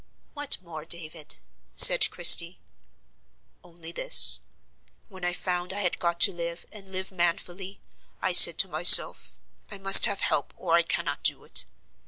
"What 0.33 0.57
more, 0.63 0.83
David?" 0.83 1.37
said 1.75 2.09
Christie. 2.09 2.59
"Only 3.63 3.91
this. 3.91 4.39
When 5.09 5.23
I 5.23 5.31
found 5.31 5.71
I 5.73 5.81
had 5.81 5.99
got 5.99 6.19
to 6.21 6.33
live, 6.33 6.65
and 6.71 6.91
live 6.91 7.11
manfully, 7.11 7.79
I 8.19 8.31
said 8.33 8.57
to 8.57 8.67
myself, 8.67 9.37
'I 9.69 9.77
must 9.77 10.07
have 10.07 10.21
help 10.21 10.55
or 10.57 10.73
I 10.73 10.81
cannot 10.81 11.21
do 11.21 11.43
it. 11.43 11.65